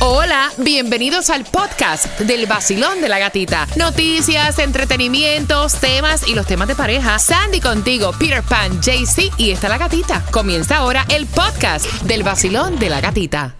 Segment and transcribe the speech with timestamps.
[0.00, 3.66] Hola, bienvenidos al podcast del vacilón de la gatita.
[3.74, 7.18] Noticias, entretenimientos, temas y los temas de pareja.
[7.18, 10.24] Sandy contigo, Peter Pan, JC y está la gatita.
[10.30, 13.56] Comienza ahora el podcast del vacilón de la gatita.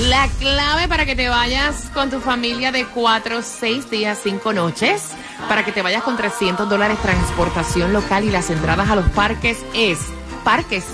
[0.00, 5.12] La clave para que te vayas con tu familia de 4, 6 días, 5 noches,
[5.48, 9.56] para que te vayas con 300 dólares transportación local y las entradas a los parques
[9.74, 9.98] es
[10.44, 10.84] parques.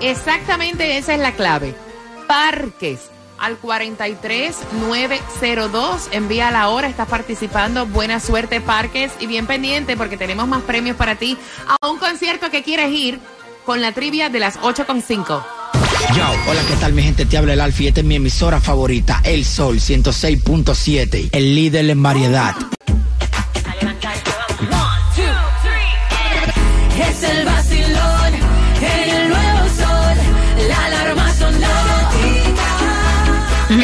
[0.00, 1.74] Exactamente esa es la clave.
[2.30, 3.00] Parques
[3.40, 6.08] al 43902.
[6.12, 7.86] Envía la hora, estás participando.
[7.86, 9.10] Buena suerte, Parques.
[9.18, 13.18] Y bien pendiente porque tenemos más premios para ti a un concierto que quieres ir
[13.66, 15.42] con la trivia de las 8.5.
[16.14, 17.26] Yo, hola, ¿qué tal mi gente?
[17.26, 22.00] Te habla el Alfie, esta es mi emisora favorita, El Sol 106.7, el líder en
[22.00, 22.54] variedad.
[26.96, 28.19] Es el vacilón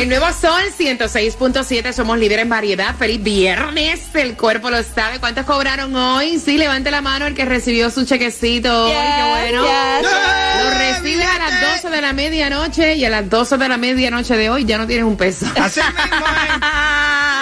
[0.06, 2.94] El nuevo Sol 106.7, somos líderes en variedad.
[2.94, 5.18] Feliz viernes, el cuerpo lo sabe.
[5.18, 6.38] ¿Cuántos cobraron hoy?
[6.38, 8.84] Sí, levante la mano el que recibió su chequecito.
[8.84, 9.62] hoy, qué bueno.
[9.62, 14.36] Lo recibes a las 12 de la medianoche y a las 12 de la medianoche
[14.36, 15.44] de hoy ya no tienes un peso.
[15.60, 16.54] Así mismo Pero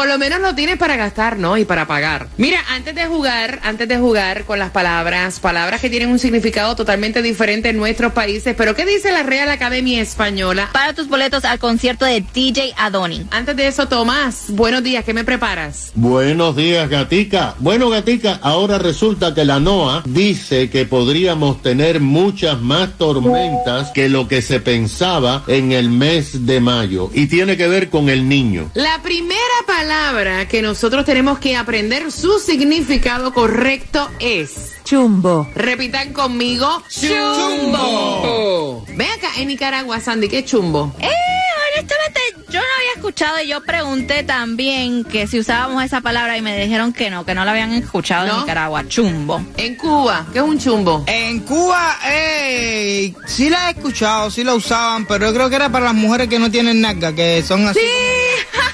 [0.00, 1.58] por lo menos lo tienes para gastar, ¿no?
[1.58, 2.28] Y para pagar.
[2.38, 6.74] Mira, antes de jugar, antes de jugar con las palabras, palabras que tienen un significado
[6.74, 10.70] totalmente diferente en nuestros países, pero ¿qué dice la Real Academia Española?
[10.72, 13.26] Para tus boletos al concierto de DJ Adoni.
[13.30, 15.92] Antes de eso, Tomás, buenos días, ¿qué me preparas?
[15.94, 17.54] Buenos días, Gatica.
[17.58, 24.08] Bueno, Gatica, ahora resulta que la NOAA dice que podríamos tener muchas más tormentas que
[24.08, 27.10] lo que se pensaba en el mes de mayo.
[27.12, 28.70] Y tiene que ver con el niño.
[28.72, 29.89] La primera palabra
[30.48, 34.74] que nosotros tenemos que aprender su significado correcto es.
[34.84, 35.48] Chumbo.
[35.54, 36.80] Repitan conmigo.
[36.88, 38.84] Chumbo.
[38.94, 40.94] Ven acá en Nicaragua, Sandy, ¿qué es chumbo?
[41.00, 41.08] Eh,
[41.74, 46.42] honestamente, yo no había escuchado y yo pregunté también que si usábamos esa palabra y
[46.42, 48.34] me dijeron que no, que no la habían escuchado ¿No?
[48.34, 48.84] en Nicaragua.
[48.86, 49.42] Chumbo.
[49.56, 51.02] En Cuba, ¿qué es un chumbo?
[51.08, 55.68] En Cuba, eh, sí la he escuchado, sí la usaban, pero yo creo que era
[55.68, 57.80] para las mujeres que no tienen nalga, que son así.
[57.80, 58.19] como-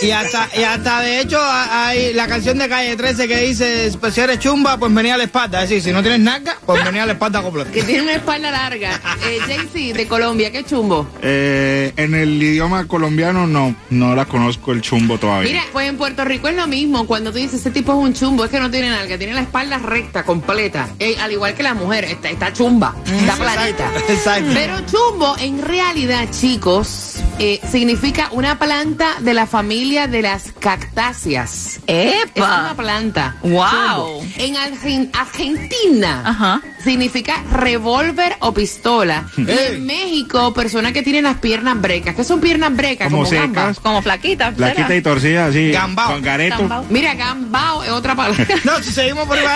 [0.00, 4.14] Y hasta, y hasta de hecho hay la canción de Calle 13 que dice, pues
[4.14, 5.62] si eres chumba, pues venía a la espalda.
[5.62, 7.70] Es decir, si no tienes nalga, pues venía a la espalda completa.
[7.70, 9.00] Que tiene una espalda larga.
[9.26, 11.08] Eh, JC, de Colombia, ¿qué chumbo?
[11.22, 15.50] Eh, en el idioma colombiano no, no la conozco el chumbo todavía.
[15.50, 17.06] Mira, pues en Puerto Rico es lo mismo.
[17.06, 19.42] Cuando tú dices ese tipo es un chumbo, es que no tiene nalga, tiene la
[19.42, 20.88] espalda recta, completa.
[20.98, 23.90] Eh, al igual que la mujer, está, está chumba, está planita.
[24.08, 24.50] Exacto.
[24.54, 31.80] Pero chumbo, en realidad, chicos, eh, significa una planta de la familia de las cactáceas.
[31.86, 32.74] Es una ¡Epa!
[32.76, 33.36] planta.
[33.42, 33.50] Wow.
[33.52, 34.24] Chumbo.
[34.38, 36.60] En Argen- Argentina Ajá.
[36.82, 39.26] Significa revólver o pistola.
[39.36, 42.14] Y en México, persona que tiene las piernas brecas.
[42.14, 43.10] ¿Qué son piernas brecas?
[43.10, 43.40] Como gambas.
[43.48, 43.80] secas.
[43.80, 44.54] Como flaquita.
[44.54, 44.72] ¿será?
[44.74, 45.70] Flaquita y torcida, así.
[45.70, 46.12] Gambao.
[46.12, 46.58] Con gareto.
[46.58, 46.84] Gambao.
[46.90, 48.46] Mira, gambao es otra palabra.
[48.64, 49.46] No, si seguimos por ahí.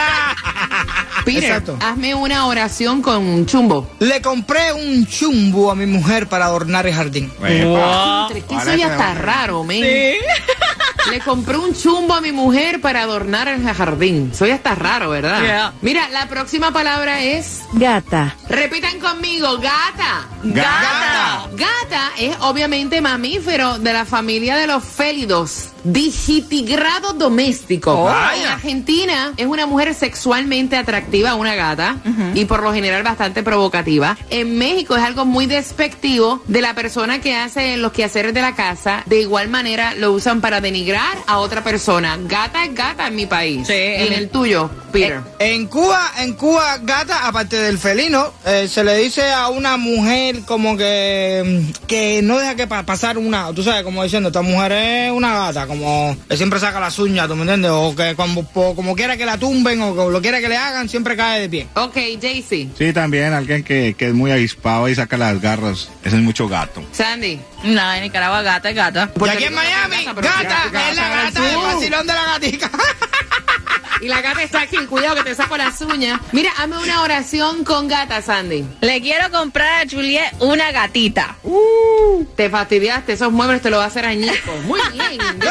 [1.24, 1.76] Peter, Exacto.
[1.80, 3.90] hazme una oración con chumbo.
[3.98, 7.30] Le compré un chumbo a mi mujer para adornar el jardín.
[7.42, 9.82] Entre que Ahora eso ya está raro, men.
[11.10, 14.30] Le compré un chumbo a mi mujer para adornar el jardín.
[14.32, 15.42] Eso ya está raro, ¿verdad?
[15.42, 15.72] Yeah.
[15.82, 17.62] Mira, la próxima palabra es.
[17.72, 18.36] Gata.
[18.48, 20.28] Repitan conmigo, gata.
[20.44, 21.48] Gata.
[21.52, 25.68] Gata es obviamente mamífero de la familia de los félidos.
[25.84, 28.08] Digitigrado doméstico.
[28.08, 31.96] En Argentina es una mujer sexualmente atractiva, una gata,
[32.34, 34.16] y por lo general bastante provocativa.
[34.30, 38.54] En México es algo muy despectivo de la persona que hace los quehaceres de la
[38.54, 39.02] casa.
[39.06, 42.18] De igual manera lo usan para denigrar a otra persona.
[42.22, 43.66] Gata es gata en mi país.
[43.66, 45.20] Sí, en en- el tuyo, Peter.
[45.38, 50.40] En Cuba, en Cuba, gata, aparte del felino, eh, se le dice a una mujer
[50.46, 51.42] como que,
[51.80, 55.12] mm, que no deja que pa- pasar una, tú sabes, como diciendo, esta mujer es
[55.12, 57.70] una gata, como que siempre saca las uñas, ¿tú me entiendes?
[57.72, 60.56] O que como, po- como quiera que la tumben o como lo quiera que le
[60.56, 61.66] hagan, siempre cae de pie.
[61.74, 62.68] ok, Jaycee.
[62.76, 65.88] Sí, también alguien que, que es muy avispado y saca las garras.
[66.04, 66.82] Ese es mucho gato.
[66.92, 67.40] Sandy.
[67.64, 69.10] No, en Nicaragua gata es gata.
[69.24, 72.70] Y aquí en Miami, gata, es la gata del vacilón de la gatica.
[74.00, 76.20] Y la gata está aquí, cuidado que te saco las uñas.
[76.32, 78.64] Mira, hazme una oración con gata, Sandy.
[78.80, 81.36] Le quiero comprar a Juliet una gatita.
[82.36, 84.52] Te fastidiaste, esos muebles te lo va a hacer añico.
[84.64, 85.20] Muy bien.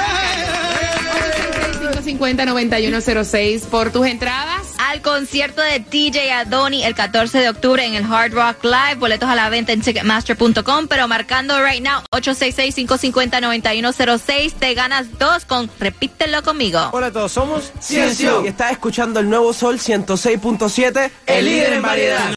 [2.20, 4.71] 550-9106 por tus entradas.
[4.92, 8.96] Al concierto de DJ Adoni el 14 de octubre en el Hard Rock Live.
[8.96, 10.90] Boletos a la venta en Ticketmaster.com.
[10.90, 14.52] Pero marcando right now 866-550-9106.
[14.52, 16.90] Te ganas dos con Repítelo conmigo.
[16.92, 21.84] Hola a todos, somos Ciencio y estás escuchando el nuevo Sol 106.7, el líder en
[21.84, 22.36] variedad.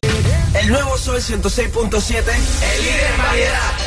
[0.55, 3.84] El nuevo Sol 106.7, el líder en variedad.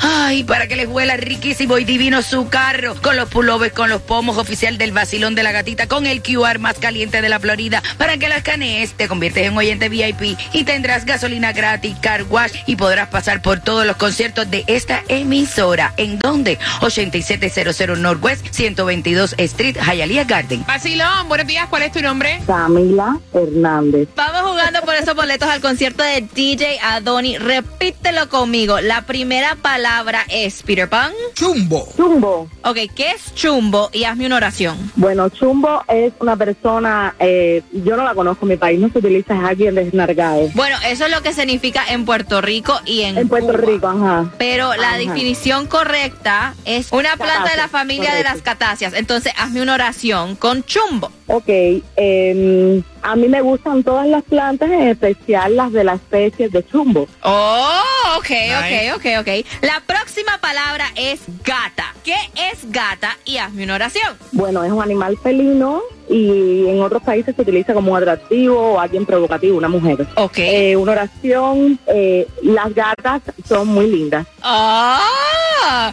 [0.00, 4.02] Ay, para que les huela riquísimo y divino su carro, con los pullovers, con los
[4.02, 7.80] pomos oficial del vacilón de la gatita, con el QR más caliente de la Florida,
[7.96, 12.54] para que las escanees, te conviertes en oyente VIP y tendrás gasolina gratis, car wash
[12.64, 15.92] y podrás pasar por todos los conciertos de esta emisora.
[15.98, 16.58] ¿En dónde?
[16.80, 20.64] 8700 Northwest 122 Street, Hialeah Garden.
[20.66, 22.40] Vacilón, buenos días, ¿cuál es tu nombre?
[22.46, 24.08] Camila Hernández.
[24.16, 27.36] Vamos jugando por esos boletos al concierto de DJ Adoni.
[27.36, 28.80] Repítelo conmigo.
[28.80, 31.12] La primera palabra es Peter Pan.
[31.34, 31.88] Chumbo.
[31.94, 32.48] Chumbo.
[32.64, 33.90] Ok, ¿qué es chumbo?
[33.92, 34.92] Y hazme una oración.
[34.96, 38.98] Bueno, chumbo es una persona, eh, yo no la conozco, en mi país no se
[38.98, 40.48] utiliza, es alguien desnargado.
[40.54, 43.58] Bueno, eso es lo que significa en Puerto Rico y en En Puerto Cuba.
[43.66, 44.30] Rico, ajá.
[44.38, 44.98] Pero la Ajá.
[44.98, 48.92] definición correcta es una planta de la familia de las catáceas.
[48.94, 51.10] Entonces, hazme una oración con chumbo.
[51.26, 51.48] Ok,
[51.96, 56.66] em, a mí me gustan todas las plantas, en especial las de la especie de
[56.66, 57.06] chumbo.
[57.22, 57.80] Oh,
[58.16, 58.92] ok, Nice.
[58.92, 59.46] ok, ok, ok.
[59.62, 61.94] La próxima palabra es gata.
[62.04, 62.16] ¿Qué
[62.52, 63.16] es gata?
[63.24, 64.16] Y hazme una oración.
[64.32, 68.80] Bueno, es un animal felino y en otros países se utiliza como un atractivo o
[68.80, 70.06] alguien provocativo, una mujer.
[70.16, 70.38] Ok.
[70.38, 74.26] Eh, una oración, eh, las gatas son muy lindas.
[74.42, 75.92] ¡Ah!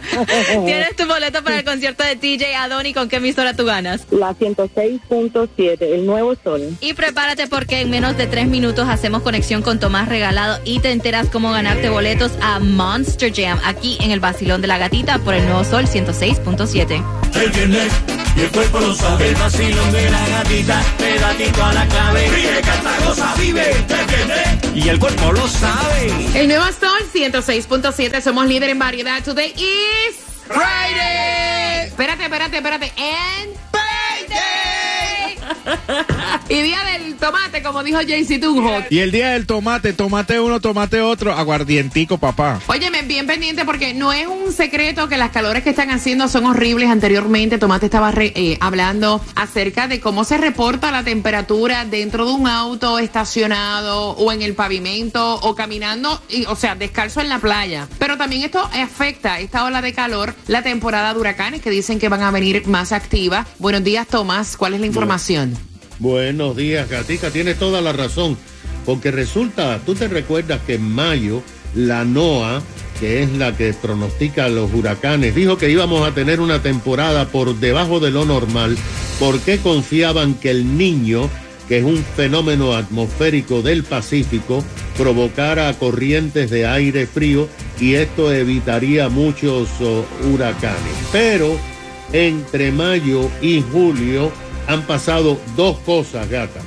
[0.64, 2.94] Tienes tu boleto para el concierto de TJ Adoni.
[2.94, 4.06] ¿Con qué emisora tú ganas?
[4.10, 6.76] La 106.7, el nuevo sol.
[6.80, 10.90] Y prepárate porque en menos de tres minutos hacemos conexión con Tomás Regalado y te
[10.90, 15.34] enteras cómo ganarte boletos a Monster Jam aquí en el Basilón de la Gatita por
[15.34, 17.04] el Nuevo Sol 106.7.
[17.34, 17.92] El viernes
[18.34, 19.28] y el cuerpo lo sabe.
[19.28, 22.30] El vacilón de la gatita, pedatito a la clave.
[22.30, 23.72] Vive, canta, goza, vive.
[23.72, 26.10] El viernes y el cuerpo lo sabe.
[26.34, 28.22] El nuevo Sol 106.7.
[28.22, 29.22] Somos líder en variedad.
[29.22, 30.16] Today is
[30.46, 31.88] Friday.
[31.88, 32.92] Espérate, espérate, espérate.
[32.96, 33.57] And
[36.48, 38.70] y día del tomate, como dijo JC Tunjo.
[38.90, 42.60] Y el día del tomate, tomate uno, tomate otro, aguardientico, papá.
[42.66, 46.46] Óyeme, bien pendiente porque no es un secreto que las calores que están haciendo son
[46.46, 46.88] horribles.
[46.90, 52.32] Anteriormente, Tomate estaba re- eh, hablando acerca de cómo se reporta la temperatura dentro de
[52.32, 57.38] un auto estacionado o en el pavimento o caminando, y, o sea, descalzo en la
[57.40, 57.88] playa.
[57.98, 62.08] Pero también esto afecta esta ola de calor, la temporada de huracanes que dicen que
[62.08, 63.46] van a venir más activa.
[63.58, 64.56] Buenos días, Tomás.
[64.56, 65.57] ¿Cuál es la información?
[65.98, 67.30] Buenos días, Gatica.
[67.30, 68.36] Tienes toda la razón.
[68.84, 71.42] Porque resulta, tú te recuerdas que en mayo
[71.74, 72.62] la NOAA,
[73.00, 77.54] que es la que pronostica los huracanes, dijo que íbamos a tener una temporada por
[77.56, 78.76] debajo de lo normal
[79.18, 81.28] porque confiaban que el niño,
[81.68, 84.64] que es un fenómeno atmosférico del Pacífico,
[84.96, 87.48] provocara corrientes de aire frío
[87.80, 90.94] y esto evitaría muchos oh, huracanes.
[91.12, 91.58] Pero
[92.12, 94.32] entre mayo y julio
[94.68, 96.60] han pasado dos cosas, gata.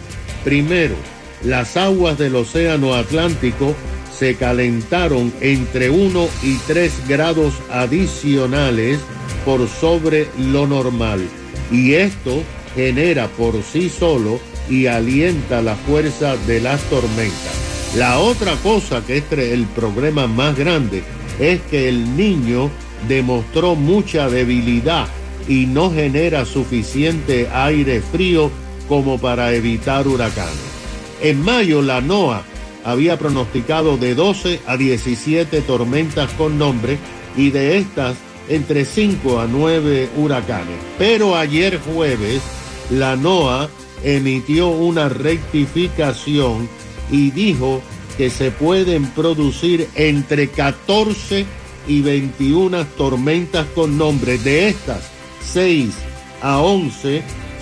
[0.44, 0.96] Primero,
[1.44, 3.76] las aguas del Océano Atlántico
[4.18, 9.00] se calentaron entre 1 y 3 grados adicionales
[9.46, 11.22] por sobre lo normal.
[11.72, 12.44] Y esto
[12.76, 14.40] genera por sí solo
[14.70, 17.96] y alienta la fuerza de las tormentas.
[17.96, 21.04] La otra cosa que es el problema más grande
[21.40, 22.72] es que el niño
[23.08, 25.08] demostró mucha debilidad
[25.48, 28.52] y no genera suficiente aire frío
[28.88, 30.72] como para evitar huracanes.
[31.22, 32.44] En mayo la NOAA
[32.84, 36.98] había pronosticado de 12 a 17 tormentas con nombre
[37.38, 38.16] y de estas
[38.50, 40.78] entre 5 a 9 huracanes.
[40.98, 42.42] Pero ayer jueves
[42.90, 43.70] la NOAA
[44.04, 46.68] emitió una rectificación
[47.12, 47.82] y dijo
[48.18, 51.46] que se pueden producir entre 14
[51.88, 54.38] y 21 tormentas con nombre.
[54.38, 55.10] De estas,
[55.44, 55.94] 6
[56.42, 57.22] a 11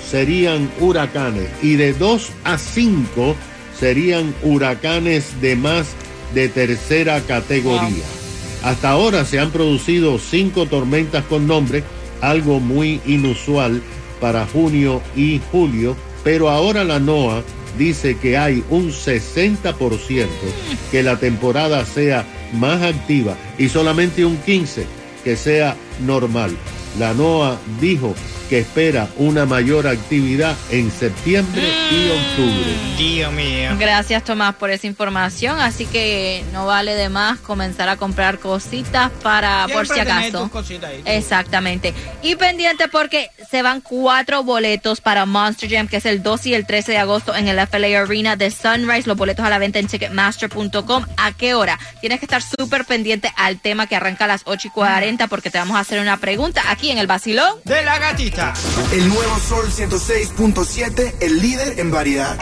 [0.10, 3.36] serían huracanes y de 2 a 5
[3.80, 5.88] serían huracanes de más
[6.34, 8.06] de tercera categoría.
[8.64, 11.84] Hasta ahora se han producido cinco tormentas con nombre,
[12.22, 13.82] algo muy inusual
[14.20, 17.42] para junio y julio, pero ahora la NOAA
[17.78, 20.28] dice que hay un 60%
[20.92, 24.86] que la temporada sea más activa y solamente un 15%
[25.24, 26.56] que sea normal.
[26.98, 28.16] La NOAA dijo
[28.50, 32.74] que espera una mayor actividad en septiembre y octubre.
[32.98, 33.76] Dios mío.
[33.78, 39.12] Gracias Tomás por esa información, así que no vale de más comenzar a comprar cositas
[39.22, 40.42] para por si acaso.
[40.42, 41.02] tus cositas ahí.
[41.06, 41.94] Exactamente.
[42.24, 46.54] Y pendiente porque se van cuatro boletos para Monster Jam, que es el 12 y
[46.56, 49.08] el 13 de agosto en el FLA Arena de Sunrise.
[49.08, 51.06] Los boletos a la venta en Ticketmaster.com.
[51.18, 51.78] ¿A qué hora?
[52.02, 55.52] Tienes que estar súper pendiente al tema que arranca a las 8 y 40 porque
[55.52, 57.56] te vamos a hacer una pregunta aquí en el Basilón.
[57.64, 58.39] De la gatita.
[58.94, 62.38] El nuevo Sol 106.7, el líder en variedad.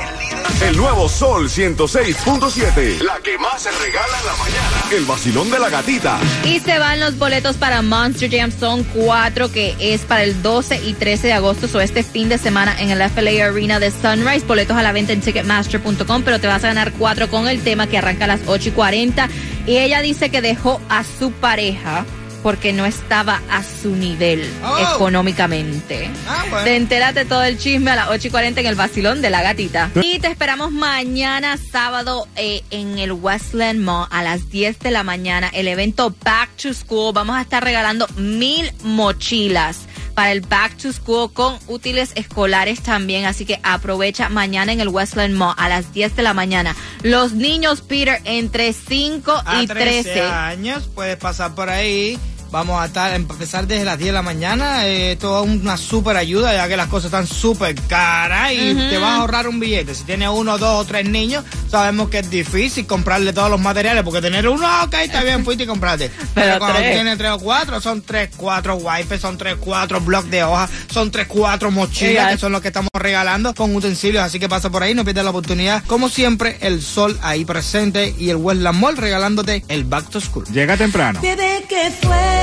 [0.62, 3.00] El nuevo Sol 106.7.
[3.02, 4.84] La que más se regala en la mañana.
[4.92, 6.20] El vacilón de la gatita.
[6.44, 8.52] Y se van los boletos para Monster Jam.
[8.52, 11.68] Son cuatro que es para el 12 y 13 de agosto.
[11.76, 14.46] O este fin de semana en el FLA Arena de Sunrise.
[14.46, 16.22] Boletos a la venta en Ticketmaster.com.
[16.24, 18.72] Pero te vas a ganar cuatro con el tema que arranca a las 8 y
[18.72, 19.30] 40.
[19.66, 22.06] Y ella dice que dejó a su pareja
[22.48, 24.78] porque no estaba a su nivel Oh.
[24.96, 26.10] económicamente.
[26.30, 26.64] Ah, bueno.
[26.64, 29.42] Te entérate todo el chisme a las 8 y 40 en el vacilón de la
[29.42, 29.92] gatita.
[30.02, 35.04] Y te esperamos mañana sábado eh, en el Westland Mall a las 10 de la
[35.04, 35.50] mañana.
[35.52, 37.12] El evento Back to School.
[37.14, 39.80] Vamos a estar regalando mil mochilas
[40.16, 43.26] para el Back to School con útiles escolares también.
[43.26, 46.78] Así que aprovecha mañana en el Westland Mall a las 10 de la mañana.
[47.04, 50.22] Los niños, Peter, entre 5 A y 13 13.
[50.24, 52.18] años puedes pasar por ahí.
[52.52, 54.88] Vamos a estar, empezar desde las 10 de la mañana.
[54.88, 59.12] Eh, toda una súper ayuda, ya que las cosas están súper caras y te vas
[59.12, 59.94] a ahorrar un billete.
[59.96, 64.04] Si tienes uno, dos o tres niños, sabemos que es difícil comprarle todos los materiales,
[64.04, 66.10] porque tener uno, ok, está bien, fuiste y compraste.
[66.20, 66.94] Pero, Pero cuando tres.
[66.94, 71.12] tienes tres o cuatro, son tres, cuatro wipes, son tres, cuatro bloques de hojas, son
[71.12, 74.24] tres, cuatro mochilas, que son los que estamos regalando con utensilios.
[74.24, 75.84] Así que pasa por ahí, no pierdas la oportunidad.
[75.86, 80.46] Como siempre, el sol ahí presente y el Westland Mall regalándote el Back to School.
[80.52, 81.20] Llega temprano.
[81.22, 82.37] Bebé, ¿qué fue?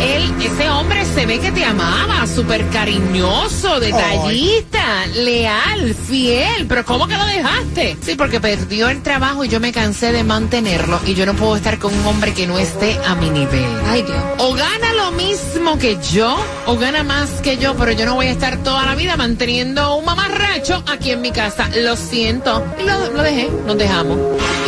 [0.00, 7.06] Él, ese hombre se ve que te amaba, súper cariñoso, detallista, leal, fiel, pero ¿cómo
[7.06, 7.96] que lo dejaste?
[8.02, 11.56] Sí, porque perdió el trabajo y yo me cansé de mantenerlo y yo no puedo
[11.56, 13.80] estar con un hombre que no esté a mi nivel.
[13.86, 14.18] Ay Dios.
[14.38, 18.26] O gana lo mismo que yo o gana más que yo, pero yo no voy
[18.26, 21.68] a estar toda la vida manteniendo un mamarracho aquí en mi casa.
[21.74, 22.64] Lo siento.
[22.80, 24.16] Y lo, lo dejé, nos dejamos.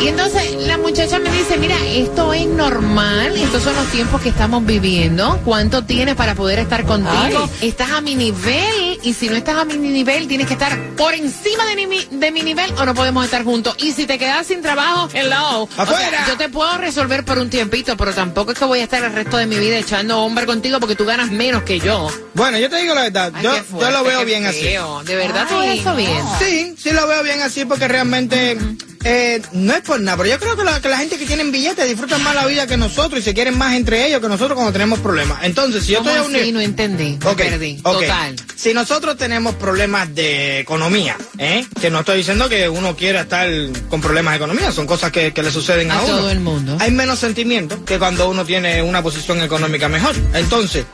[0.03, 4.31] Y entonces la muchacha me dice, mira, esto es normal, estos son los tiempos que
[4.31, 5.41] estamos viviendo.
[5.45, 7.49] ¿Cuánto tienes para poder estar contigo?
[7.61, 11.14] Estás a mi nivel y si no estás a mi nivel, tienes que estar por
[11.14, 13.76] encima de mi, de mi nivel o no podemos estar juntos.
[13.79, 15.62] Y si te quedas sin trabajo, hello.
[15.62, 16.25] O sea, ¡Afuera!
[16.26, 19.12] yo te puedo resolver por un tiempito, pero tampoco es que voy a estar el
[19.12, 22.11] resto de mi vida echando hombre contigo porque tú ganas menos que yo.
[22.35, 24.99] Bueno, yo te digo la verdad, Ay, yo, lo veo bien feo.
[24.99, 25.07] así.
[25.07, 26.23] ¿De verdad tú ves eso bien?
[26.38, 28.57] Sí, sí lo veo bien así porque realmente
[29.05, 31.53] eh, no es por nada, pero yo creo que la, que la gente que tienen
[31.53, 34.55] billetes disfrutan más la vida que nosotros y se quieren más entre ellos que nosotros
[34.55, 35.45] cuando tenemos problemas.
[35.45, 36.53] Entonces, si yo ¿Cómo estoy a un así?
[36.53, 37.19] No entendí.
[37.25, 37.75] Me perdí.
[37.83, 38.37] Total.
[38.57, 41.67] Si nosotros tenemos problemas de economía, ¿eh?
[41.81, 43.49] que no estoy diciendo que uno quiera estar
[43.89, 46.17] con problemas de economía, son cosas que, que le suceden a, A uno.
[46.17, 46.77] todo el mundo.
[46.81, 50.15] Hay menos sentimiento que cuando uno tiene una posición económica mejor.
[50.35, 50.85] Entonces,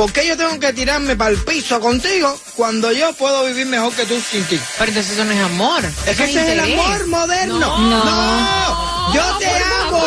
[0.00, 3.92] ¿por qué yo tengo que tirarme para el piso contigo cuando yo puedo vivir mejor
[3.92, 4.58] que tú sin ti?
[4.78, 5.84] Pero entonces eso no es amor.
[6.06, 7.58] Es que ese es el amor moderno.
[7.58, 7.78] No.
[7.78, 8.04] No.
[8.06, 10.06] No, yo te amo.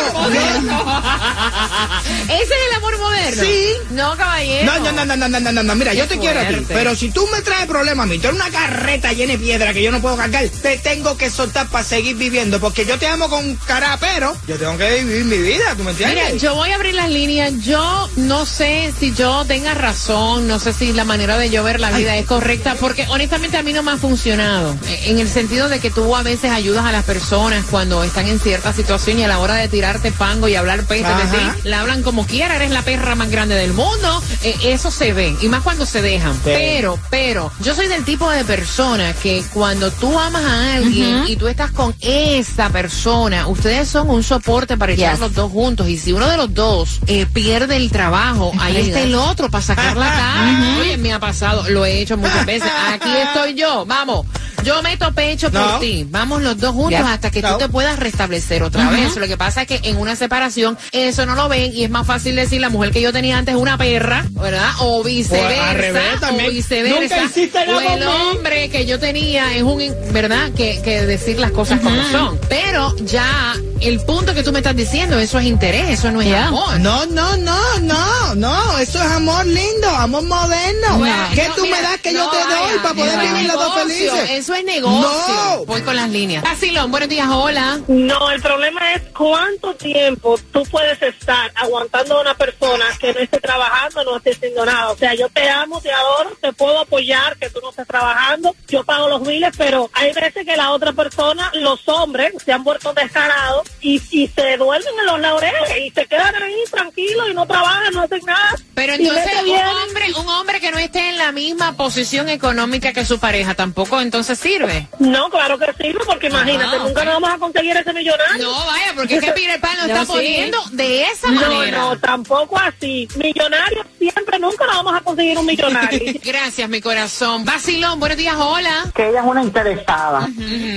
[2.24, 3.42] ¿Ese es el amor moderno?
[3.42, 3.68] Sí.
[3.90, 4.64] No, caballero.
[4.64, 5.74] No, no, no, no, no, no, no.
[5.74, 6.56] Mira, yo te quiero a ti.
[6.68, 9.72] Pero si tú me traes problemas a mí, tú eres una carreta llena de piedra
[9.72, 12.60] que yo no puedo cargar, te tengo que soltar para seguir viviendo.
[12.60, 15.90] Porque yo te amo con cara, pero yo tengo que vivir mi vida, ¿tú me
[15.90, 16.24] entiendes?
[16.24, 17.52] Mira, yo voy a abrir las líneas.
[17.60, 21.80] Yo no sé si yo tenga razón, no sé si la manera de yo ver
[21.80, 24.76] la vida es correcta, porque honestamente a mí no me ha funcionado.
[24.86, 28.26] Eh, en el sentido de que tú a veces ayudas a las personas cuando están
[28.28, 31.12] en ciertas situaciones situación y a la hora de tirarte fango y hablar peste de
[31.12, 31.54] Ajá.
[31.62, 34.22] ti, la hablan como quiera, eres la perra más grande del mundo.
[34.42, 36.38] Eh, eso se ve, y más cuando se dejan.
[36.44, 41.34] Pero, pero, yo soy del tipo de persona que cuando tú amas a alguien y
[41.34, 45.20] tú estás con esa persona, ustedes son un soporte para echar Yes.
[45.20, 45.88] los dos juntos.
[45.88, 49.62] Y si uno de los dos eh, pierde el trabajo, ahí está el otro para
[49.64, 50.78] sacar la cara.
[50.80, 52.70] Oye, me ha pasado, lo he hecho muchas veces.
[52.92, 54.24] Aquí estoy yo, vamos.
[54.64, 55.78] Yo meto pecho por No.
[55.78, 56.06] ti.
[56.08, 57.52] Vamos los dos juntos hasta que No.
[57.52, 59.16] tú te puedas restablecer otra vez.
[59.16, 62.06] Lo que pasa es que en una separación eso no lo ven y es más
[62.06, 64.70] fácil decir la mujer que yo tenía antes es una perra, ¿verdad?
[64.80, 65.70] O viceversa.
[65.70, 66.48] O revés también.
[66.48, 67.16] O viceversa.
[67.36, 70.50] Nunca nada o el hombre que yo tenía es un, ¿verdad?
[70.56, 72.38] Que, que decir las cosas como son.
[72.48, 73.54] Pero ya
[73.86, 76.80] el punto que tú me estás diciendo, eso es interés, eso no es amor.
[76.80, 80.98] No, no, no, no, no, eso es amor lindo, amor moderno.
[80.98, 83.46] Bueno, ¿Qué no, tú mira, me das que yo te doy vaya, para poder vivir
[83.46, 84.30] las dos felices?
[84.30, 85.00] Eso es negocio.
[85.00, 85.64] No.
[85.66, 86.42] Voy con las líneas.
[86.42, 87.80] Basilón, buenos días, hola.
[87.88, 93.20] No, el problema es cuánto tiempo tú puedes estar aguantando a una persona que no
[93.20, 94.90] esté trabajando, no esté haciendo nada.
[94.90, 98.54] O sea, yo te amo, te adoro, te puedo apoyar, que tú no estés trabajando,
[98.68, 102.64] yo pago los miles, pero hay veces que la otra persona, los hombres, se han
[102.64, 107.34] vuelto descarados y, y se duermen en los laureles y se quedan ahí tranquilos y
[107.34, 108.56] no trabajan, no hacen nada.
[108.74, 109.66] Pero entonces un bien.
[109.66, 114.00] hombre, un hombre que no esté en la misma posición económica que su pareja tampoco
[114.00, 114.88] entonces sirve.
[114.98, 117.06] No, claro que sirve, porque imagínate, Ah, nunca ok.
[117.06, 118.42] nos vamos a conseguir ese millonario.
[118.50, 120.12] No, vaya, porque es que Peter Pan lo No, está sí.
[120.12, 121.78] poniendo de esa No, manera.
[121.78, 123.08] no, tampoco así.
[123.16, 126.00] Millonarios siempre, nunca nos vamos a conseguir un millonario.
[126.24, 127.44] Gracias, mi corazón.
[127.44, 128.84] Basilón, buenos días, hola.
[128.94, 130.28] que ella es una interesada.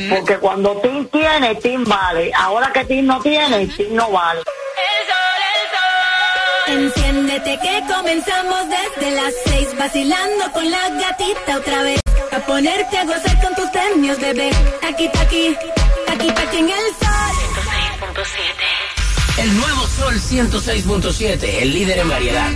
[0.09, 2.31] Porque cuando Tim tiene, Tim vale.
[2.35, 4.41] Ahora que Tim no tiene, Tim no vale.
[6.67, 11.99] Enciéndete que comenzamos desde las seis vacilando con la gatita otra vez.
[12.31, 14.51] A ponerte a gozar con tus premios, bebé.
[14.83, 15.55] Aquí, aquí,
[16.07, 17.37] aquí, aquí en el sol.
[18.15, 19.43] 106.7.
[19.43, 22.49] El nuevo Sol 106.7, el líder en variedad.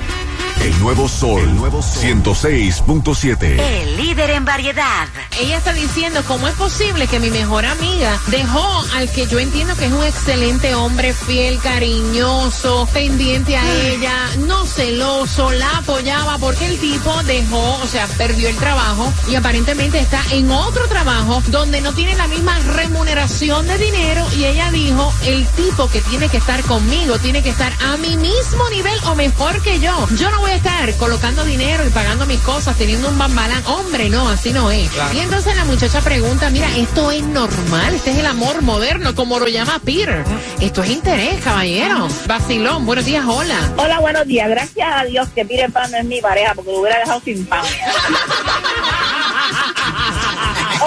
[0.63, 3.60] El nuevo Sol, el nuevo 106.7.
[3.60, 5.08] El líder en variedad.
[5.39, 9.76] Ella está diciendo cómo es posible que mi mejor amiga dejó al que yo entiendo
[9.76, 14.13] que es un excelente hombre, fiel, cariñoso, pendiente a ella,
[14.45, 19.97] no celoso, la apoyaba porque el tipo dejó, o sea, perdió el trabajo y aparentemente
[19.97, 25.12] está en otro trabajo donde no tiene la misma remuneración de dinero y ella dijo,
[25.26, 29.15] el tipo que tiene que estar conmigo tiene que estar a mi mismo nivel o
[29.15, 30.08] mejor que yo.
[30.17, 33.64] Yo no voy a estar colocando dinero y pagando mis cosas, teniendo un bambalán.
[33.68, 34.90] Hombre, no, así no es.
[34.90, 35.14] Claro.
[35.14, 39.40] Y entonces la muchacha pregunta, mira, esto es normal, este es el amor moderno, como
[39.40, 40.26] lo llama Peter.
[40.60, 42.10] Esto es interés, caballero.
[42.28, 43.72] Vacilón, buenos días, hola.
[43.78, 44.50] Hola, buenos días.
[44.50, 47.46] Gracias a Dios que Peter Pan no es mi pareja porque lo hubiera dejado sin
[47.46, 47.64] pan.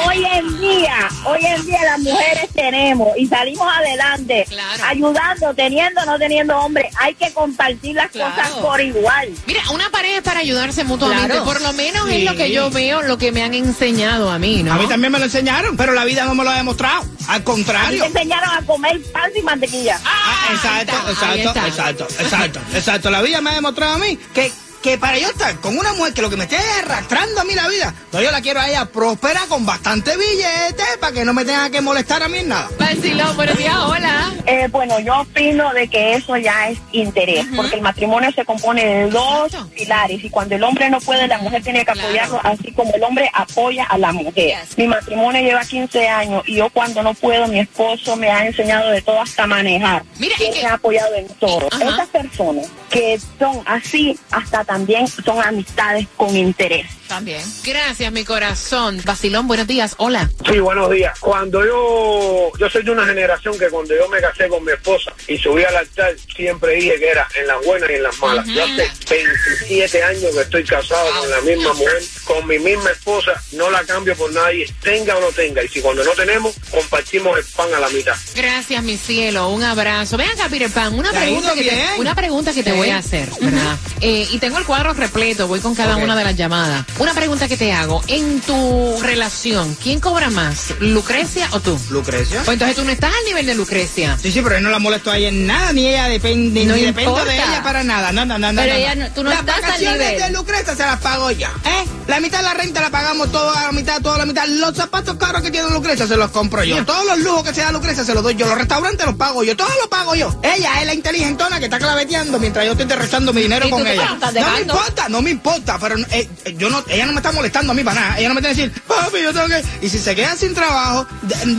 [0.07, 4.85] hoy en día, hoy en día las mujeres tenemos y salimos adelante, Claro.
[4.85, 6.91] ayudando, teniendo, no teniendo hombre.
[7.01, 8.35] Hay que compartir las Claro.
[8.35, 9.29] cosas por igual.
[9.47, 11.29] Mira, una pareja es para ayudarse mutuamente.
[11.29, 11.45] Claro.
[11.45, 14.63] Por lo menos es lo que yo veo, lo que me han enseñado a mí,
[14.63, 14.73] ¿no?
[14.75, 17.03] A mí también me lo enseñaron, pero la vida no me lo ha demostrado.
[17.29, 18.01] Al A mí contrario.
[18.01, 19.99] me enseñaron a comer pan sin mantequilla.
[20.05, 21.67] Ah, exacto, exacto, está.
[21.67, 23.11] exacto, exacto, exacto.
[23.11, 24.53] La vida me ha demostrado a mí que,
[24.85, 27.55] que para yo estar con una mujer que lo que me esté arrastrando a mí
[27.55, 31.33] la vida, no yo la quiero a ella próspera con bastante billete para que no
[31.33, 32.69] me tenga que molestar a mí en nada.
[32.79, 34.31] Vacilón, buenos días, hola.
[34.47, 38.85] Eh, bueno, yo opino de que eso ya es interés, porque el matrimonio se compone
[38.85, 39.71] de dos Exacto.
[39.75, 42.03] pilares y cuando el hombre no puede, la mujer tiene que Claro.
[42.09, 44.35] apoyarlo, así como el hombre apoya a la mujer.
[44.67, 44.77] Yes.
[44.77, 48.91] Mi matrimonio lleva 15 años y yo cuando no puedo, mi esposo me ha enseñado
[48.91, 50.05] de todo hasta manejar.
[50.19, 51.69] Mira, que- me ha apoyado en todo.
[51.81, 56.87] Esas personas que son así, hasta también son amistades con interés.
[57.15, 57.43] También.
[57.65, 59.01] Gracias, mi corazón.
[59.05, 60.29] Vacilón, buenos días, hola.
[60.51, 61.17] Sí, buenos días.
[61.21, 65.13] Cuando yo, yo soy de una generación que cuando yo me casé con mi esposa
[65.29, 68.47] y subí al altar, siempre dije que era en las buenas y en las malas.
[68.49, 73.41] Yo hace 27 años que estoy casado con la misma mujer, con mi misma esposa,
[73.53, 75.63] no la cambio por nadie, tenga o no tenga.
[75.63, 78.17] Y si cuando no tenemos, compartimos el pan a la mitad.
[78.35, 79.51] Gracias, mi cielo.
[79.51, 80.17] Un abrazo.
[80.17, 80.93] Ven acá, Peter Pan.
[80.95, 82.77] Una pregunta, que te, una pregunta que te Sí.
[82.77, 83.77] voy a hacer, ¿verdad?
[84.01, 85.47] Eh, y tengo el cuadro repleto.
[85.47, 86.85] Voy con cada una de las llamadas.
[87.05, 88.03] Una pregunta que te hago.
[88.09, 90.73] En tu relación, ¿quién cobra más?
[90.81, 91.79] ¿Lucrecia o tú?
[91.91, 92.39] ¿Lucrecia?
[92.45, 94.17] Pues entonces tú no estás al nivel de Lucrecia.
[94.21, 96.75] Sí, sí, pero yo no la molesto a ella en nada, ni ella depende, No
[96.75, 97.31] ni dependo importa.
[97.31, 98.11] de ella para nada.
[98.11, 98.61] No, no, no, no.
[98.63, 99.09] Pero no, ella no.
[99.13, 100.19] tú no Las estás al vacaciones nivel.
[100.23, 101.85] de Lucrecia se las pago yo, ¿eh?
[102.07, 104.47] La mitad de la renta la pagamos toda la mitad, toda la mitad.
[104.47, 106.85] Los zapatos caros que tiene Lucrecia se los compro yo.
[106.85, 108.47] Todos los lujos que se da Lucrecia se los doy yo.
[108.47, 109.57] Los restaurantes los pago yo.
[109.57, 110.35] Todo lo pago yo.
[110.43, 113.77] Ella es la inteligentona que está claveteando mientras yo estoy derrochando mi dinero ¿Y tú
[113.77, 114.19] con ella.
[114.21, 117.73] No me importa, no me importa, pero eh, yo no, ella no me está molestando
[117.73, 118.19] a mí para nada.
[118.19, 119.65] Ella no me tiene que decir, papi, yo tengo que.
[119.81, 121.07] Y si se queda sin trabajo,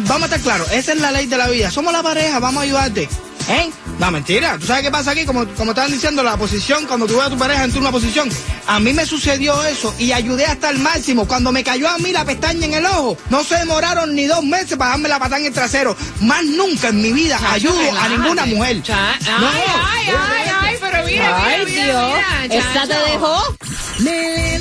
[0.08, 1.72] vamos a estar claros, esa es la ley de la vida.
[1.72, 3.10] Somos la pareja, vamos a ayudarte.
[3.48, 3.70] ¿Eh?
[4.00, 4.58] No, mentira.
[4.60, 5.24] ¿Tú sabes qué pasa aquí?
[5.26, 8.30] Como, como estaban diciendo, la posición, cuando tú ves a tu pareja en una posición.
[8.68, 11.28] A mí me sucedió eso y ayudé hasta el máximo.
[11.28, 14.44] Cuando me cayó a mí la pestaña en el ojo, no se demoraron ni dos
[14.44, 15.96] meses para darme la patada en el trasero.
[16.22, 18.82] Más nunca en mi vida ayudo a ninguna mujer.
[18.82, 19.48] Cha- ay, No.
[19.48, 22.14] ay, ay, ay, pero mira, Ay, mira, mira, Dios.
[22.44, 23.06] mira, Esa te chacho.
[23.12, 23.56] dejó.
[24.00, 24.60] Me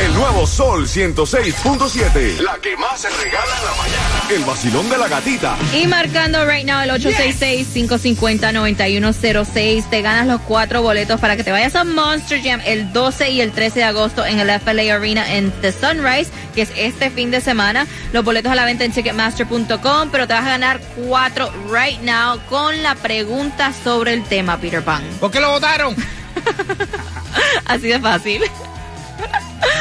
[0.00, 2.40] El nuevo Sol 106.7.
[2.40, 4.22] La que más se regala en la mañana.
[4.30, 5.58] El vacilón de la gatita.
[5.74, 9.90] Y marcando right now el 866-550-9106.
[9.90, 13.42] Te ganas los cuatro boletos para que te vayas a Monster Jam el 12 y
[13.42, 17.30] el 13 de agosto en el FLA Arena en The Sunrise, que es este fin
[17.30, 17.86] de semana.
[18.14, 22.40] Los boletos a la venta en Ticketmaster.com, pero te vas a ganar cuatro right now
[22.48, 25.02] con la pregunta sobre el tema, Peter Pan.
[25.20, 25.94] ¿Por qué lo votaron?
[27.66, 28.42] Así de fácil.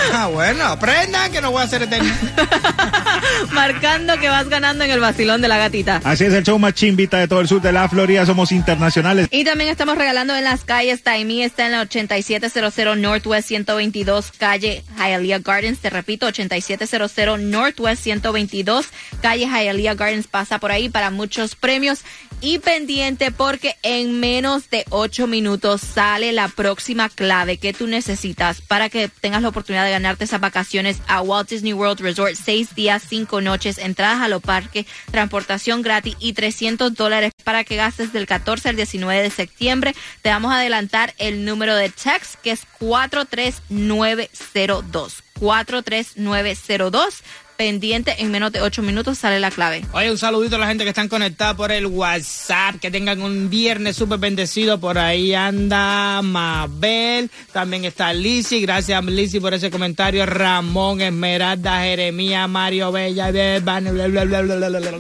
[0.14, 2.14] Ah, bueno, aprendan que no voy a ser eterno.
[3.52, 6.02] Marcando que vas ganando en el vacilón de la gatita.
[6.04, 8.26] Así es el show más chimbita de todo el sur de la Florida.
[8.26, 9.28] Somos internacionales.
[9.32, 11.04] Y también estamos regalando en las calles.
[11.04, 15.80] Taimí está en la 8700 Northwest 122 calle Hialeah Gardens.
[15.80, 18.88] Te repito, 8700 Northwest 122
[19.22, 20.28] calle Hialeah Gardens.
[20.28, 22.02] Pasa por ahí para muchos premios.
[22.42, 28.62] Y pendiente porque en menos de 8 minutos sale la próxima clave que tú necesitas
[28.62, 32.36] para que tengas la oportunidad de ganarte esas vacaciones a Walt Disney World Resort.
[32.36, 37.76] Seis días, cinco noches, entradas a los parques, transportación gratis y 300 dólares para que
[37.76, 39.96] gastes del 14 al 19 de septiembre.
[40.22, 45.24] Te vamos a adelantar el número de text que es 43902.
[45.40, 47.24] 43902.
[47.62, 49.86] Pendiente, en menos de 8 minutos sale la clave.
[49.94, 52.80] Oye, un saludito a la gente que están conectada por el WhatsApp.
[52.82, 54.80] Que tengan un viernes súper bendecido.
[54.80, 57.30] Por ahí anda Mabel.
[57.54, 58.62] También está Lizzy.
[58.62, 60.26] Gracias, Lizzy, por ese comentario.
[60.26, 63.30] Ramón, Esmeralda, Jeremía, Mario Bella.
[63.30, 64.92] bla, bla, bla, bla, bla, bla, bla.